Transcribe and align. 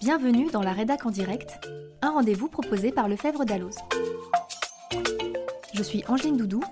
Bienvenue 0.00 0.50
dans 0.50 0.62
la 0.62 0.72
Rédac 0.72 1.06
en 1.06 1.10
direct, 1.10 1.66
un 2.02 2.10
rendez-vous 2.10 2.48
proposé 2.48 2.92
par 2.92 3.08
Lefebvre 3.08 3.44
Dalloz. 3.44 3.76
Je 5.72 5.82
suis 5.82 6.04
Angeline 6.08 6.36
Doudou 6.36 6.62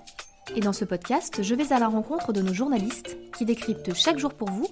et 0.54 0.60
dans 0.60 0.72
ce 0.72 0.84
podcast, 0.84 1.42
je 1.42 1.54
vais 1.54 1.72
à 1.72 1.78
la 1.78 1.88
rencontre 1.88 2.32
de 2.32 2.42
nos 2.42 2.52
journalistes 2.52 3.16
qui 3.36 3.44
décryptent 3.44 3.94
chaque 3.94 4.18
jour 4.18 4.34
pour 4.34 4.50
vous, 4.50 4.68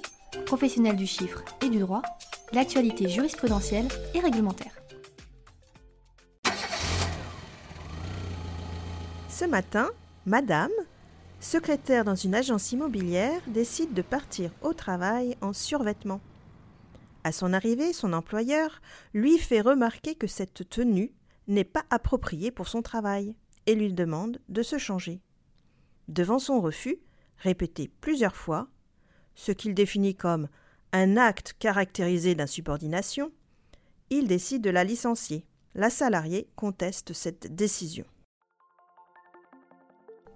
professionnels 0.46 0.96
du 0.96 1.06
chiffre 1.06 1.42
et 1.62 1.68
du 1.68 1.78
droit, 1.78 2.02
l'actualité 2.52 3.08
jurisprudentielle 3.08 3.88
et 4.14 4.20
réglementaire. 4.20 4.72
Ce 9.28 9.46
matin, 9.46 9.88
Madame, 10.26 10.70
secrétaire 11.40 12.04
dans 12.04 12.14
une 12.14 12.34
agence 12.34 12.70
immobilière, 12.72 13.40
décide 13.46 13.94
de 13.94 14.02
partir 14.02 14.52
au 14.62 14.74
travail 14.74 15.36
en 15.40 15.52
survêtement. 15.52 16.20
À 17.24 17.32
son 17.32 17.52
arrivée, 17.52 17.92
son 17.92 18.12
employeur 18.12 18.80
lui 19.14 19.38
fait 19.38 19.60
remarquer 19.60 20.14
que 20.14 20.26
cette 20.26 20.68
tenue 20.68 21.12
n'est 21.48 21.64
pas 21.64 21.84
appropriée 21.90 22.50
pour 22.50 22.68
son 22.68 22.82
travail 22.82 23.34
et 23.66 23.74
lui 23.74 23.92
demande 23.92 24.38
de 24.48 24.62
se 24.62 24.78
changer. 24.78 25.20
Devant 26.08 26.38
son 26.38 26.60
refus, 26.60 26.98
répété 27.38 27.90
plusieurs 28.00 28.36
fois, 28.36 28.68
ce 29.34 29.52
qu'il 29.52 29.74
définit 29.74 30.14
comme 30.14 30.48
un 30.92 31.16
acte 31.16 31.54
caractérisé 31.58 32.34
d'insubordination, 32.34 33.32
il 34.10 34.26
décide 34.26 34.62
de 34.62 34.70
la 34.70 34.84
licencier. 34.84 35.46
La 35.74 35.88
salariée 35.88 36.48
conteste 36.56 37.12
cette 37.12 37.54
décision. 37.54 38.04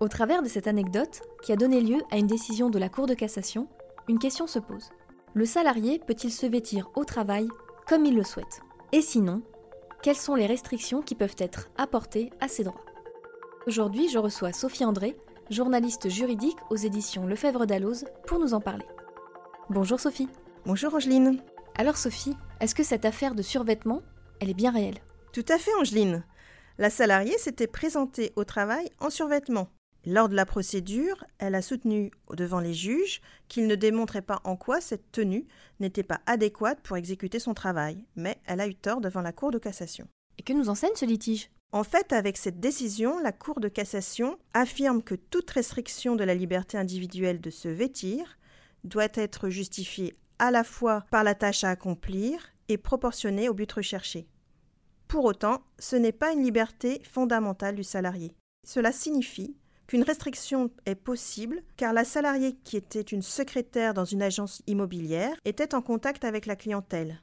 Au 0.05 0.09
travers 0.09 0.43
de 0.43 0.49
cette 0.49 0.67
anecdote, 0.67 1.23
qui 1.43 1.51
a 1.51 1.57
donné 1.57 1.81
lieu 1.81 2.03
à 2.11 2.19
une 2.19 2.27
décision 2.27 2.69
de 2.69 2.79
la 2.79 2.91
Cour 2.91 3.07
de 3.07 3.15
cassation, 3.15 3.69
une 4.07 4.19
question 4.19 4.47
se 4.47 4.59
pose. 4.59 4.91
Le 5.33 5.47
salarié 5.47 5.99
peut-il 5.99 6.31
se 6.31 6.45
vêtir 6.45 6.91
au 6.95 7.07
travail 7.07 7.49
comme 7.89 8.05
il 8.05 8.15
le 8.15 8.23
souhaite? 8.23 8.61
Et 8.93 9.01
sinon, 9.01 9.41
quelles 10.03 10.15
sont 10.15 10.35
les 10.35 10.45
restrictions 10.45 11.01
qui 11.01 11.15
peuvent 11.15 11.37
être 11.39 11.71
apportées 11.79 12.29
à 12.43 12.49
ses 12.49 12.65
droits? 12.65 12.85
Aujourd'hui, 13.67 14.11
je 14.11 14.19
reçois 14.19 14.53
Sophie 14.53 14.85
André, 14.85 15.17
journaliste 15.49 16.11
juridique 16.11 16.59
aux 16.69 16.77
éditions 16.77 17.27
Lefebvre 17.27 17.65
Dalloz, 17.65 18.05
pour 18.27 18.39
nous 18.39 18.53
en 18.53 18.61
parler. 18.61 18.85
Bonjour 19.71 19.99
Sophie. 19.99 20.29
Bonjour 20.67 20.95
Angeline. 20.95 21.41
Alors 21.79 21.97
Sophie, 21.97 22.37
est-ce 22.61 22.75
que 22.75 22.85
cette 22.85 23.07
affaire 23.07 23.35
de 23.35 23.41
survêtement, 23.41 24.03
elle 24.41 24.51
est 24.51 24.55
bien 24.55 24.71
réelle? 24.71 24.99
Tout 25.33 25.47
à 25.49 25.57
fait 25.57 25.75
Angeline. 25.81 26.27
La 26.77 26.91
salariée 26.91 27.39
s'était 27.39 27.67
présentée 27.67 28.35
au 28.37 28.45
travail 28.45 28.91
en 29.01 29.09
survêtement. 29.09 29.69
Lors 30.07 30.29
de 30.29 30.35
la 30.35 30.45
procédure, 30.45 31.25
elle 31.39 31.55
a 31.55 31.63
soutenu 31.63 32.11
devant 32.31 32.61
les 32.61 32.75
juges 32.75 33.23
qu'il 33.49 33.67
ne 33.67 33.75
démontrait 33.75 34.21
pas 34.21 34.43
en 34.45 34.55
quoi 34.55 34.83
cette 34.83 35.11
tenue 35.13 35.47
n'était 35.81 36.03
pas 36.03 36.21
adéquate 36.27 36.81
pour 36.83 36.99
exécuter 36.99 37.39
son 37.39 37.55
travail, 37.55 38.05
mais 38.15 38.37
elle 38.45 38.61
a 38.61 38.69
eu 38.69 38.75
tort 38.75 39.01
devant 39.01 39.23
la 39.23 39.33
Cour 39.33 39.51
de 39.51 39.59
cassation. 39.59 40.07
Et 40.39 40.43
que 40.43 40.53
nous 40.53 40.69
enseigne 40.69 40.95
ce 40.95 41.07
litige? 41.07 41.51
En 41.73 41.85
fait, 41.85 42.13
avec 42.13 42.37
cette 42.37 42.61
décision, 42.61 43.19
la 43.19 43.33
Cour 43.33 43.61
de 43.61 43.69
cassation 43.69 44.39
affirme 44.53 45.03
que 45.03 45.15
toute 45.15 45.51
restriction 45.51 46.17
de 46.17 46.25
la 46.25 46.35
liberté 46.35 46.77
individuelle 46.77 47.41
de 47.41 47.51
se 47.51 47.69
vêtir 47.69 48.39
doit 48.85 49.09
être 49.15 49.49
justifiée 49.49 50.15
à 50.39 50.51
la 50.51 50.65
fois 50.65 51.05
par 51.11 51.25
la 51.25 51.35
tâche 51.35 51.65
à 51.65 51.71
accomplir 51.71 52.53
et 52.69 52.77
proportionnée 52.77 53.49
au 53.49 53.55
but 53.55 53.73
recherché. 53.73 54.29
Pour 55.09 55.25
autant, 55.25 55.63
ce 55.79 55.97
n'est 55.97 56.13
pas 56.13 56.33
une 56.33 56.43
liberté 56.43 57.01
fondamentale 57.05 57.75
du 57.75 57.85
salarié. 57.85 58.37
Cela 58.67 58.93
signifie 58.93 59.57
qu'une 59.87 60.03
restriction 60.03 60.71
est 60.87 60.95
possible 60.95 61.63
car 61.77 61.93
la 61.93 62.05
salariée 62.05 62.57
qui 62.65 62.77
était 62.77 63.01
une 63.01 63.23
secrétaire 63.23 63.95
dans 63.95 64.05
une 64.05 64.23
agence 64.23 64.63
immobilière 64.67 65.37
était 65.45 65.75
en 65.75 65.83
contact 65.83 66.25
avec 66.25 66.47
la 66.47 66.57
clientèle. 66.57 67.21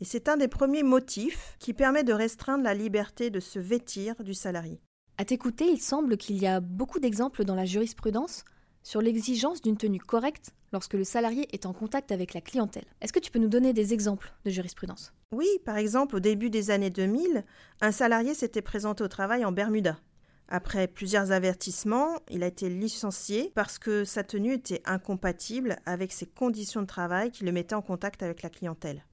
Et 0.00 0.04
c'est 0.04 0.28
un 0.28 0.36
des 0.36 0.48
premiers 0.48 0.82
motifs 0.82 1.56
qui 1.58 1.74
permet 1.74 2.04
de 2.04 2.12
restreindre 2.12 2.64
la 2.64 2.74
liberté 2.74 3.30
de 3.30 3.40
se 3.40 3.58
vêtir 3.58 4.22
du 4.22 4.34
salarié. 4.34 4.80
À 5.16 5.24
t'écouter, 5.24 5.66
il 5.66 5.80
semble 5.80 6.16
qu'il 6.16 6.38
y 6.38 6.46
a 6.46 6.60
beaucoup 6.60 7.00
d'exemples 7.00 7.44
dans 7.44 7.56
la 7.56 7.64
jurisprudence 7.64 8.44
sur 8.84 9.02
l'exigence 9.02 9.60
d'une 9.60 9.76
tenue 9.76 9.98
correcte 9.98 10.52
lorsque 10.72 10.94
le 10.94 11.02
salarié 11.02 11.48
est 11.52 11.66
en 11.66 11.72
contact 11.72 12.12
avec 12.12 12.34
la 12.34 12.40
clientèle. 12.40 12.86
Est-ce 13.00 13.12
que 13.12 13.18
tu 13.18 13.32
peux 13.32 13.40
nous 13.40 13.48
donner 13.48 13.72
des 13.72 13.92
exemples 13.92 14.32
de 14.44 14.50
jurisprudence? 14.50 15.12
Oui, 15.32 15.48
par 15.64 15.76
exemple, 15.76 16.16
au 16.16 16.20
début 16.20 16.50
des 16.50 16.70
années 16.70 16.90
2000, 16.90 17.44
un 17.80 17.92
salarié 17.92 18.34
s'était 18.34 18.62
présenté 18.62 19.02
au 19.02 19.08
travail 19.08 19.44
en 19.44 19.50
Bermuda. 19.50 19.98
Après 20.50 20.88
plusieurs 20.88 21.30
avertissements, 21.30 22.20
il 22.30 22.42
a 22.42 22.46
été 22.46 22.70
licencié 22.70 23.52
parce 23.54 23.78
que 23.78 24.04
sa 24.04 24.24
tenue 24.24 24.54
était 24.54 24.80
incompatible 24.86 25.76
avec 25.84 26.10
ses 26.10 26.24
conditions 26.24 26.80
de 26.80 26.86
travail 26.86 27.30
qui 27.30 27.44
le 27.44 27.52
mettaient 27.52 27.74
en 27.74 27.82
contact 27.82 28.22
avec 28.22 28.42
la 28.42 28.48
clientèle. 28.48 29.04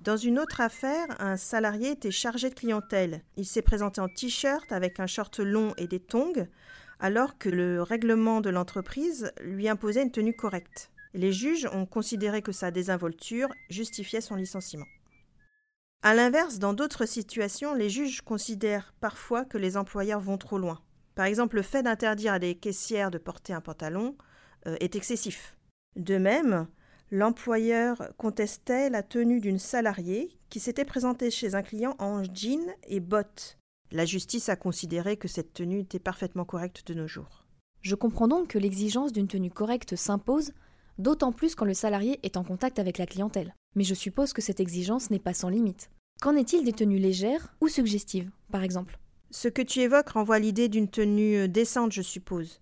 Dans 0.00 0.18
une 0.18 0.38
autre 0.38 0.60
affaire, 0.60 1.06
un 1.18 1.38
salarié 1.38 1.92
était 1.92 2.10
chargé 2.10 2.50
de 2.50 2.54
clientèle. 2.54 3.22
Il 3.36 3.46
s'est 3.46 3.62
présenté 3.62 4.00
en 4.00 4.08
t-shirt 4.08 4.70
avec 4.72 5.00
un 5.00 5.06
short 5.06 5.38
long 5.38 5.72
et 5.78 5.86
des 5.86 6.00
tongs, 6.00 6.46
alors 7.00 7.38
que 7.38 7.48
le 7.48 7.82
règlement 7.82 8.42
de 8.42 8.50
l'entreprise 8.50 9.32
lui 9.40 9.68
imposait 9.68 10.02
une 10.02 10.12
tenue 10.12 10.36
correcte. 10.36 10.90
Les 11.14 11.32
juges 11.32 11.68
ont 11.72 11.86
considéré 11.86 12.42
que 12.42 12.52
sa 12.52 12.70
désinvolture 12.70 13.48
justifiait 13.70 14.20
son 14.20 14.36
licenciement. 14.36 14.86
A 16.02 16.14
l'inverse, 16.14 16.60
dans 16.60 16.74
d'autres 16.74 17.06
situations, 17.06 17.74
les 17.74 17.90
juges 17.90 18.22
considèrent 18.22 18.94
parfois 19.00 19.44
que 19.44 19.58
les 19.58 19.76
employeurs 19.76 20.20
vont 20.20 20.38
trop 20.38 20.58
loin. 20.58 20.80
Par 21.16 21.26
exemple, 21.26 21.56
le 21.56 21.62
fait 21.62 21.82
d'interdire 21.82 22.34
à 22.34 22.38
des 22.38 22.54
caissières 22.54 23.10
de 23.10 23.18
porter 23.18 23.52
un 23.52 23.60
pantalon 23.60 24.16
euh, 24.68 24.76
est 24.78 24.94
excessif. 24.94 25.56
De 25.96 26.16
même, 26.16 26.68
l'employeur 27.10 28.12
contestait 28.16 28.90
la 28.90 29.02
tenue 29.02 29.40
d'une 29.40 29.58
salariée 29.58 30.38
qui 30.50 30.60
s'était 30.60 30.84
présentée 30.84 31.32
chez 31.32 31.56
un 31.56 31.62
client 31.62 31.96
en 31.98 32.22
jean 32.22 32.72
et 32.86 33.00
bottes. 33.00 33.58
La 33.90 34.04
justice 34.04 34.48
a 34.48 34.54
considéré 34.54 35.16
que 35.16 35.26
cette 35.26 35.52
tenue 35.52 35.80
était 35.80 35.98
parfaitement 35.98 36.44
correcte 36.44 36.86
de 36.86 36.94
nos 36.94 37.08
jours. 37.08 37.46
Je 37.80 37.96
comprends 37.96 38.28
donc 38.28 38.48
que 38.48 38.58
l'exigence 38.58 39.12
d'une 39.12 39.28
tenue 39.28 39.50
correcte 39.50 39.96
s'impose, 39.96 40.52
d'autant 40.98 41.32
plus 41.32 41.56
quand 41.56 41.64
le 41.64 41.74
salarié 41.74 42.20
est 42.22 42.36
en 42.36 42.44
contact 42.44 42.78
avec 42.78 42.98
la 42.98 43.06
clientèle. 43.06 43.54
Mais 43.74 43.84
je 43.84 43.94
suppose 43.94 44.32
que 44.32 44.42
cette 44.42 44.60
exigence 44.60 45.10
n'est 45.10 45.18
pas 45.18 45.34
sans 45.34 45.48
limite. 45.48 45.90
Qu'en 46.20 46.36
est-il 46.36 46.64
des 46.64 46.72
tenues 46.72 46.98
légères 46.98 47.54
ou 47.60 47.68
suggestives, 47.68 48.30
par 48.50 48.64
exemple? 48.64 48.98
Ce 49.30 49.48
que 49.48 49.62
tu 49.62 49.80
évoques 49.80 50.08
renvoie 50.08 50.36
à 50.36 50.40
l'idée 50.40 50.68
d'une 50.68 50.88
tenue 50.88 51.36
euh, 51.36 51.48
décente, 51.48 51.92
je 51.92 52.02
suppose. 52.02 52.60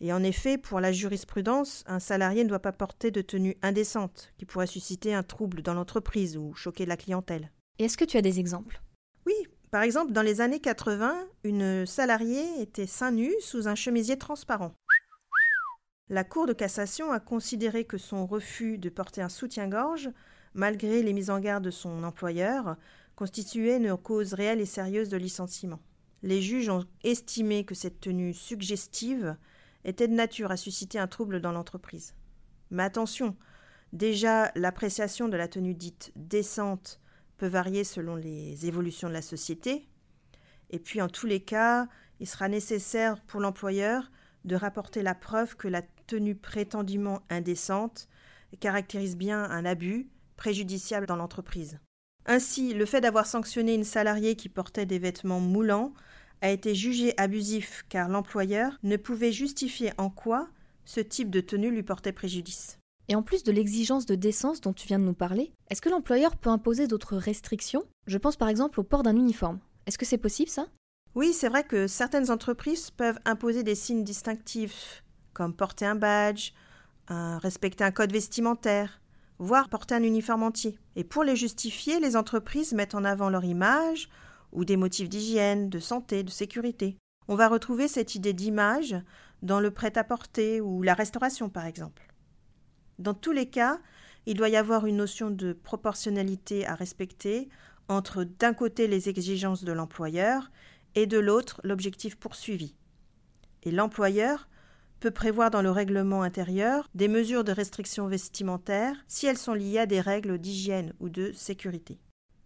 Et 0.00 0.12
en 0.12 0.22
effet, 0.22 0.58
pour 0.58 0.80
la 0.80 0.92
jurisprudence, 0.92 1.82
un 1.86 2.00
salarié 2.00 2.44
ne 2.44 2.48
doit 2.48 2.58
pas 2.58 2.72
porter 2.72 3.10
de 3.10 3.22
tenue 3.22 3.56
indécente, 3.62 4.32
qui 4.36 4.44
pourrait 4.44 4.66
susciter 4.66 5.14
un 5.14 5.22
trouble 5.22 5.62
dans 5.62 5.74
l'entreprise 5.74 6.36
ou 6.36 6.54
choquer 6.54 6.84
la 6.84 6.98
clientèle. 6.98 7.50
Et 7.78 7.84
est-ce 7.84 7.96
que 7.96 8.04
tu 8.04 8.18
as 8.18 8.22
des 8.22 8.38
exemples? 8.38 8.82
Oui, 9.24 9.34
par 9.70 9.82
exemple, 9.82 10.12
dans 10.12 10.22
les 10.22 10.40
années 10.40 10.60
80, 10.60 11.26
une 11.44 11.86
salariée 11.86 12.60
était 12.60 12.86
seins 12.86 13.10
nus 13.10 13.34
sous 13.40 13.68
un 13.68 13.74
chemisier 13.74 14.18
transparent. 14.18 14.72
La 16.08 16.22
Cour 16.22 16.46
de 16.46 16.52
cassation 16.52 17.10
a 17.10 17.18
considéré 17.18 17.84
que 17.84 17.98
son 17.98 18.26
refus 18.26 18.78
de 18.78 18.88
porter 18.90 19.22
un 19.22 19.28
soutien-gorge, 19.28 20.08
malgré 20.54 21.02
les 21.02 21.12
mises 21.12 21.30
en 21.30 21.40
garde 21.40 21.64
de 21.64 21.72
son 21.72 22.04
employeur, 22.04 22.76
constituait 23.16 23.78
une 23.78 23.96
cause 23.96 24.32
réelle 24.32 24.60
et 24.60 24.66
sérieuse 24.66 25.08
de 25.08 25.16
licenciement. 25.16 25.80
Les 26.22 26.40
juges 26.40 26.68
ont 26.68 26.84
estimé 27.02 27.64
que 27.64 27.74
cette 27.74 27.98
tenue 27.98 28.34
suggestive 28.34 29.36
était 29.84 30.06
de 30.06 30.14
nature 30.14 30.52
à 30.52 30.56
susciter 30.56 31.00
un 31.00 31.08
trouble 31.08 31.40
dans 31.40 31.50
l'entreprise. 31.50 32.14
Mais 32.70 32.84
attention, 32.84 33.36
déjà 33.92 34.52
l'appréciation 34.54 35.28
de 35.28 35.36
la 35.36 35.48
tenue 35.48 35.74
dite 35.74 36.12
décente 36.14 37.00
peut 37.36 37.48
varier 37.48 37.82
selon 37.82 38.14
les 38.14 38.66
évolutions 38.66 39.08
de 39.08 39.12
la 39.12 39.22
société, 39.22 39.88
et 40.70 40.78
puis 40.78 41.02
en 41.02 41.08
tous 41.08 41.26
les 41.26 41.40
cas, 41.40 41.88
il 42.20 42.28
sera 42.28 42.48
nécessaire 42.48 43.20
pour 43.22 43.40
l'employeur 43.40 44.12
de 44.44 44.54
rapporter 44.54 45.02
la 45.02 45.14
preuve 45.14 45.56
que 45.56 45.68
la 45.68 45.82
tenue 46.06 46.34
prétendument 46.34 47.22
indécente 47.30 48.08
caractérise 48.56 49.16
bien 49.16 49.44
un 49.44 49.64
abus 49.64 50.08
préjudiciable 50.36 51.06
dans 51.06 51.16
l'entreprise. 51.16 51.78
Ainsi, 52.26 52.74
le 52.74 52.86
fait 52.86 53.00
d'avoir 53.00 53.26
sanctionné 53.26 53.74
une 53.74 53.84
salariée 53.84 54.34
qui 54.34 54.48
portait 54.48 54.86
des 54.86 54.98
vêtements 54.98 55.40
moulants 55.40 55.92
a 56.42 56.50
été 56.50 56.74
jugé 56.74 57.14
abusif 57.18 57.84
car 57.88 58.08
l'employeur 58.08 58.78
ne 58.82 58.96
pouvait 58.96 59.32
justifier 59.32 59.92
en 59.96 60.10
quoi 60.10 60.48
ce 60.84 61.00
type 61.00 61.30
de 61.30 61.40
tenue 61.40 61.70
lui 61.70 61.82
portait 61.82 62.12
préjudice. 62.12 62.78
Et 63.08 63.14
en 63.14 63.22
plus 63.22 63.44
de 63.44 63.52
l'exigence 63.52 64.04
de 64.04 64.16
décence 64.16 64.60
dont 64.60 64.72
tu 64.72 64.88
viens 64.88 64.98
de 64.98 65.04
nous 65.04 65.14
parler, 65.14 65.52
est-ce 65.70 65.80
que 65.80 65.88
l'employeur 65.88 66.36
peut 66.36 66.50
imposer 66.50 66.88
d'autres 66.88 67.16
restrictions? 67.16 67.84
Je 68.06 68.18
pense 68.18 68.36
par 68.36 68.48
exemple 68.48 68.80
au 68.80 68.82
port 68.82 69.04
d'un 69.04 69.16
uniforme. 69.16 69.60
Est-ce 69.86 69.98
que 69.98 70.04
c'est 70.04 70.18
possible 70.18 70.50
ça? 70.50 70.66
Oui, 71.14 71.32
c'est 71.32 71.48
vrai 71.48 71.62
que 71.64 71.86
certaines 71.86 72.30
entreprises 72.30 72.90
peuvent 72.90 73.20
imposer 73.24 73.62
des 73.62 73.76
signes 73.76 74.04
distinctifs 74.04 75.04
comme 75.36 75.52
porter 75.52 75.84
un 75.84 75.96
badge, 75.96 76.52
respecter 77.10 77.84
un 77.84 77.90
code 77.90 78.10
vestimentaire, 78.10 79.02
voire 79.38 79.68
porter 79.68 79.94
un 79.94 80.02
uniforme 80.02 80.44
entier. 80.44 80.78
Et 80.96 81.04
pour 81.04 81.24
les 81.24 81.36
justifier, 81.36 82.00
les 82.00 82.16
entreprises 82.16 82.72
mettent 82.72 82.94
en 82.94 83.04
avant 83.04 83.28
leur 83.28 83.44
image 83.44 84.08
ou 84.52 84.64
des 84.64 84.78
motifs 84.78 85.10
d'hygiène, 85.10 85.68
de 85.68 85.78
santé, 85.78 86.22
de 86.22 86.30
sécurité. 86.30 86.96
On 87.28 87.34
va 87.34 87.48
retrouver 87.48 87.86
cette 87.86 88.14
idée 88.14 88.32
d'image 88.32 88.96
dans 89.42 89.60
le 89.60 89.70
prêt-à-porter 89.70 90.62
ou 90.62 90.82
la 90.82 90.94
restauration 90.94 91.50
par 91.50 91.66
exemple. 91.66 92.14
Dans 92.98 93.12
tous 93.12 93.32
les 93.32 93.50
cas, 93.50 93.78
il 94.24 94.38
doit 94.38 94.48
y 94.48 94.56
avoir 94.56 94.86
une 94.86 94.96
notion 94.96 95.30
de 95.30 95.52
proportionnalité 95.52 96.66
à 96.66 96.74
respecter 96.74 97.50
entre 97.88 98.24
d'un 98.24 98.54
côté 98.54 98.88
les 98.88 99.10
exigences 99.10 99.64
de 99.64 99.72
l'employeur 99.72 100.50
et 100.94 101.06
de 101.06 101.18
l'autre 101.18 101.60
l'objectif 101.62 102.16
poursuivi. 102.16 102.74
Et 103.64 103.70
l'employeur 103.70 104.48
peut 105.00 105.10
prévoir 105.10 105.50
dans 105.50 105.62
le 105.62 105.70
règlement 105.70 106.22
intérieur 106.22 106.88
des 106.94 107.08
mesures 107.08 107.44
de 107.44 107.52
restriction 107.52 108.06
vestimentaire 108.06 108.96
si 109.08 109.26
elles 109.26 109.38
sont 109.38 109.54
liées 109.54 109.78
à 109.78 109.86
des 109.86 110.00
règles 110.00 110.38
d'hygiène 110.38 110.92
ou 111.00 111.08
de 111.08 111.32
sécurité. 111.32 111.98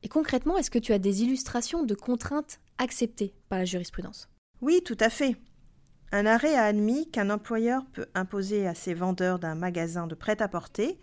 Et 0.02 0.08
concrètement, 0.08 0.56
est-ce 0.56 0.70
que 0.70 0.78
tu 0.78 0.92
as 0.92 0.98
des 0.98 1.22
illustrations 1.22 1.84
de 1.84 1.94
contraintes 1.94 2.60
acceptées 2.78 3.34
par 3.48 3.58
la 3.58 3.64
jurisprudence? 3.64 4.28
Oui, 4.60 4.82
tout 4.84 4.96
à 5.00 5.10
fait. 5.10 5.36
Un 6.12 6.26
arrêt 6.26 6.54
a 6.54 6.64
admis 6.64 7.08
qu'un 7.10 7.30
employeur 7.30 7.84
peut 7.92 8.06
imposer 8.14 8.66
à 8.66 8.74
ses 8.74 8.94
vendeurs 8.94 9.38
d'un 9.38 9.54
magasin 9.54 10.06
de 10.06 10.14
prêt-à-porter, 10.14 10.98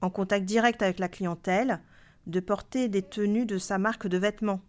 en 0.00 0.10
contact 0.10 0.46
direct 0.46 0.80
avec 0.82 0.98
la 0.98 1.08
clientèle, 1.08 1.80
de 2.26 2.40
porter 2.40 2.88
des 2.88 3.02
tenues 3.02 3.46
de 3.46 3.58
sa 3.58 3.78
marque 3.78 4.06
de 4.06 4.18
vêtements. 4.18 4.60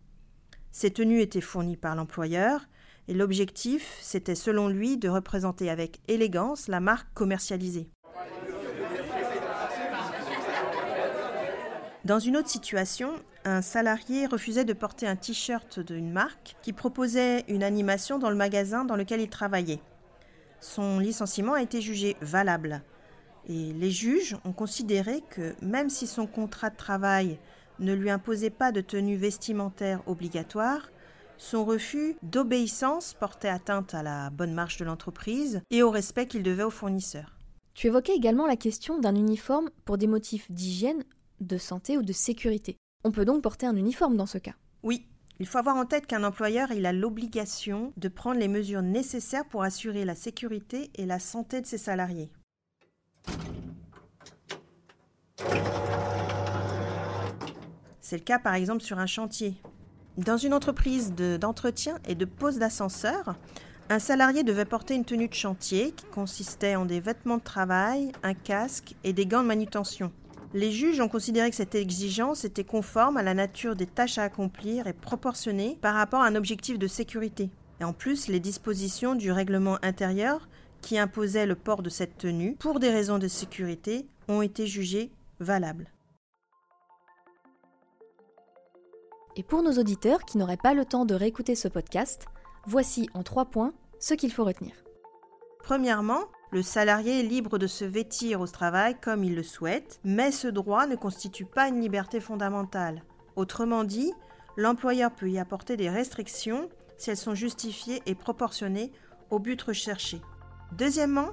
Ces 0.72 0.92
tenues 0.92 1.22
étaient 1.22 1.42
fournies 1.42 1.78
par 1.78 1.96
l'employeur 1.96 2.68
et 3.08 3.14
l'objectif, 3.14 3.98
c'était 4.02 4.36
selon 4.36 4.68
lui 4.68 4.98
de 4.98 5.10
représenter 5.10 5.70
avec 5.70 6.00
élégance 6.08 6.68
la 6.68 6.80
marque 6.80 7.08
commercialisée. 7.14 7.90
Dans 12.06 12.20
une 12.20 12.38
autre 12.38 12.50
situation, 12.50 13.12
un 13.44 13.62
salarié 13.62 14.28
refusait 14.28 14.64
de 14.64 14.74
porter 14.74 15.08
un 15.08 15.18
t-shirt 15.18 15.80
d'une 15.80 16.12
marque 16.12 16.56
qui 16.62 16.72
proposait 16.72 17.44
une 17.50 17.64
animation 17.64 18.18
dans 18.18 18.30
le 18.30 18.36
magasin 18.36 18.86
dans 18.86 18.96
lequel 18.96 19.20
il 19.20 19.30
travaillait. 19.30 19.82
Son 20.62 21.00
licenciement 21.00 21.54
a 21.54 21.62
été 21.62 21.82
jugé 21.82 22.16
valable. 22.22 22.82
Et 23.50 23.74
les 23.74 23.92
juges 23.92 24.38
ont 24.46 24.54
considéré 24.54 25.22
que 25.30 25.54
même 25.62 25.90
si 25.90 26.08
son 26.08 26.28
contrat 26.28 26.70
de 26.70 26.78
travail 26.78 27.40
ne 27.80 27.94
lui 27.94 28.10
imposait 28.10 28.50
pas 28.50 28.72
de 28.72 28.82
tenue 28.82 29.18
vestimentaire 29.18 30.02
obligatoire, 30.08 30.90
son 31.38 31.66
refus 31.66 32.16
d'obéissance 32.24 33.14
portait 33.14 33.48
atteinte 33.48 33.94
à 33.94 34.04
la 34.04 34.30
bonne 34.30 34.54
marche 34.54 34.78
de 34.78 34.86
l'entreprise 34.86 35.62
et 35.70 35.84
au 35.84 35.92
respect 35.92 36.28
qu'il 36.28 36.44
devait 36.44 36.64
aux 36.64 36.70
fournisseurs. 36.70 37.38
Tu 37.74 37.88
évoquais 37.88 38.16
également 38.16 38.48
la 38.48 38.56
question 38.56 38.98
d'un 38.98 39.16
uniforme 39.16 39.70
pour 39.86 39.98
des 39.98 40.08
motifs 40.08 40.52
d'hygiène, 40.52 41.04
de 41.40 41.58
santé 41.58 41.98
ou 41.98 42.02
de 42.02 42.14
sécurité. 42.14 42.76
On 43.04 43.12
peut 43.12 43.26
donc 43.26 43.44
porter 43.44 43.68
un 43.68 43.76
uniforme 43.76 44.18
dans 44.18 44.26
ce 44.26 44.40
cas. 44.40 44.56
Oui, 44.82 45.06
il 45.40 45.46
faut 45.46 45.60
avoir 45.60 45.76
en 45.76 45.86
tête 45.86 46.08
qu'un 46.08 46.24
employeur 46.24 46.72
il 46.72 46.88
a 46.88 46.94
l'obligation 46.94 47.94
de 47.96 48.08
prendre 48.08 48.40
les 48.40 48.48
mesures 48.48 48.82
nécessaires 48.82 49.46
pour 49.48 49.62
assurer 49.62 50.06
la 50.06 50.16
sécurité 50.16 50.90
et 50.96 51.06
la 51.06 51.20
santé 51.20 51.62
de 51.62 51.68
ses 51.68 51.78
salariés. 51.78 52.32
C'est 58.02 58.18
le 58.18 58.24
cas 58.24 58.40
par 58.40 58.56
exemple 58.56 58.82
sur 58.82 58.98
un 58.98 59.06
chantier. 59.06 59.62
Dans 60.18 60.38
une 60.38 60.56
entreprise 60.56 61.14
d'entretien 61.14 62.00
et 62.08 62.16
de 62.16 62.26
pose 62.26 62.58
d'ascenseur, 62.58 63.36
un 63.90 64.00
salarié 64.00 64.44
devait 64.44 64.66
porter 64.66 64.96
une 64.96 65.06
tenue 65.06 65.28
de 65.28 65.34
chantier 65.36 65.92
qui 65.92 66.06
consistait 66.08 66.76
en 66.76 66.86
des 66.86 67.00
vêtements 67.00 67.38
de 67.38 67.44
travail, 67.44 68.12
un 68.24 68.34
casque 68.34 68.96
et 69.04 69.14
des 69.14 69.28
gants 69.28 69.44
de 69.44 69.48
manutention. 69.48 70.12
Les 70.56 70.72
juges 70.72 71.02
ont 71.02 71.08
considéré 71.08 71.52
que 71.52 71.56
cette 71.56 71.76
exigence 71.76 72.46
était 72.46 72.64
conforme 72.64 73.18
à 73.18 73.22
la 73.22 73.36
nature 73.36 73.76
des 73.76 73.86
tâches 73.86 74.18
à 74.18 74.24
accomplir 74.24 74.88
et 74.88 74.94
proportionnée 74.94 75.78
par 75.82 75.94
rapport 75.94 76.22
à 76.22 76.28
un 76.28 76.36
objectif 76.36 76.80
de 76.80 76.88
sécurité. 76.88 77.52
En 77.80 77.94
plus, 77.94 78.28
les 78.28 78.40
dispositions 78.40 79.14
du 79.14 79.32
règlement 79.32 79.78
intérieur 79.84 80.50
qui 80.82 80.98
imposaient 80.98 81.46
le 81.46 81.56
port 81.56 81.84
de 81.84 81.90
cette 81.90 82.18
tenue 82.18 82.56
pour 82.56 82.80
des 82.80 82.90
raisons 82.90 83.20
de 83.20 83.28
sécurité 83.28 84.08
ont 84.28 84.42
été 84.42 84.66
jugées 84.66 85.12
valables. 85.40 85.92
Et 89.40 89.44
pour 89.44 89.62
nos 89.62 89.74
auditeurs 89.74 90.26
qui 90.26 90.40
n'auraient 90.40 90.58
pas 90.58 90.74
le 90.74 90.84
temps 90.84 91.06
de 91.06 91.14
réécouter 91.14 91.54
ce 91.54 91.68
podcast, 91.68 92.26
voici 92.66 93.08
en 93.14 93.22
trois 93.22 93.46
points 93.46 93.72
ce 94.00 94.16
qu'il 94.16 94.32
faut 94.32 94.44
retenir. 94.44 94.74
Premièrement, 95.60 96.22
le 96.50 96.64
salarié 96.64 97.20
est 97.20 97.24
libre 97.24 97.60
de 97.60 97.68
se 97.68 97.86
vêtir 97.86 98.42
au 98.42 98.48
travail 98.48 98.96
comme 99.00 99.24
il 99.24 99.36
le 99.36 99.44
souhaite, 99.44 100.00
mais 100.04 100.32
ce 100.32 100.48
droit 100.48 100.88
ne 100.88 100.96
constitue 100.96 101.46
pas 101.46 101.68
une 101.68 101.80
liberté 101.80 102.20
fondamentale. 102.20 103.04
Autrement 103.36 103.84
dit, 103.84 104.12
l'employeur 104.56 105.12
peut 105.12 105.30
y 105.30 105.38
apporter 105.38 105.78
des 105.78 105.90
restrictions 105.90 106.68
si 106.98 107.12
elles 107.12 107.18
sont 107.18 107.36
justifiées 107.36 108.02
et 108.08 108.16
proportionnées 108.16 108.92
au 109.30 109.38
but 109.38 109.62
recherché. 109.62 110.20
Deuxièmement, 110.72 111.30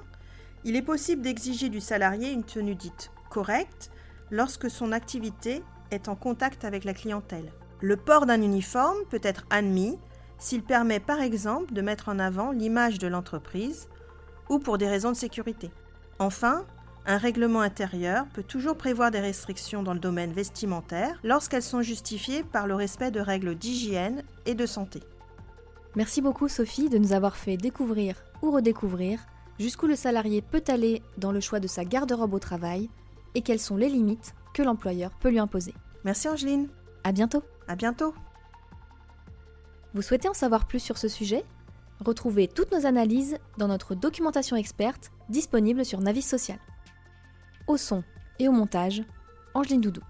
il 0.63 0.75
est 0.75 0.83
possible 0.83 1.23
d'exiger 1.23 1.69
du 1.69 1.81
salarié 1.81 2.31
une 2.31 2.43
tenue 2.43 2.75
dite 2.75 3.09
correcte 3.31 3.89
lorsque 4.29 4.69
son 4.69 4.91
activité 4.91 5.63
est 5.89 6.07
en 6.07 6.15
contact 6.15 6.65
avec 6.65 6.83
la 6.83 6.93
clientèle. 6.93 7.51
Le 7.81 7.97
port 7.97 8.25
d'un 8.25 8.41
uniforme 8.41 8.97
peut 9.09 9.19
être 9.21 9.45
admis 9.49 9.97
s'il 10.37 10.63
permet 10.63 10.99
par 10.99 11.21
exemple 11.21 11.73
de 11.73 11.81
mettre 11.81 12.09
en 12.09 12.19
avant 12.19 12.51
l'image 12.51 12.99
de 12.99 13.07
l'entreprise 13.07 13.87
ou 14.49 14.59
pour 14.59 14.77
des 14.77 14.87
raisons 14.87 15.11
de 15.11 15.15
sécurité. 15.15 15.71
Enfin, 16.19 16.65
un 17.05 17.17
règlement 17.17 17.61
intérieur 17.61 18.25
peut 18.33 18.43
toujours 18.43 18.77
prévoir 18.77 19.11
des 19.11 19.19
restrictions 19.19 19.83
dans 19.83 19.93
le 19.93 19.99
domaine 19.99 20.33
vestimentaire 20.33 21.19
lorsqu'elles 21.23 21.61
sont 21.61 21.81
justifiées 21.81 22.43
par 22.43 22.67
le 22.67 22.75
respect 22.75 23.11
de 23.11 23.19
règles 23.19 23.55
d'hygiène 23.55 24.23
et 24.45 24.55
de 24.55 24.65
santé. 24.65 25.01
Merci 25.95 26.21
beaucoup 26.21 26.47
Sophie 26.47 26.89
de 26.89 26.97
nous 26.97 27.13
avoir 27.13 27.35
fait 27.35 27.57
découvrir 27.57 28.23
ou 28.41 28.51
redécouvrir 28.51 29.19
jusqu'où 29.59 29.87
le 29.87 29.95
salarié 29.95 30.41
peut 30.41 30.63
aller 30.67 31.01
dans 31.17 31.31
le 31.31 31.39
choix 31.39 31.59
de 31.59 31.67
sa 31.67 31.85
garde-robe 31.85 32.33
au 32.33 32.39
travail 32.39 32.89
et 33.35 33.41
quelles 33.41 33.59
sont 33.59 33.77
les 33.77 33.89
limites 33.89 34.33
que 34.53 34.63
l'employeur 34.63 35.11
peut 35.11 35.29
lui 35.29 35.39
imposer. 35.39 35.73
Merci 36.03 36.27
Angeline. 36.27 36.67
À 37.05 37.11
bientôt. 37.11 37.43
À 37.67 37.75
bientôt. 37.75 38.15
Vous 39.93 40.01
souhaitez 40.01 40.27
en 40.27 40.33
savoir 40.33 40.65
plus 40.65 40.79
sur 40.79 40.97
ce 40.97 41.07
sujet? 41.07 41.45
Retrouvez 42.03 42.47
toutes 42.47 42.71
nos 42.71 42.87
analyses 42.87 43.37
dans 43.59 43.67
notre 43.67 43.93
documentation 43.93 44.57
experte 44.57 45.11
disponible 45.29 45.85
sur 45.85 46.01
Navis 46.01 46.23
Social. 46.23 46.57
Au 47.67 47.77
son 47.77 48.03
et 48.39 48.47
au 48.47 48.51
montage, 48.51 49.03
Angeline 49.53 49.81
Doudou. 49.81 50.01